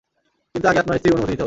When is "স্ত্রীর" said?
0.99-1.13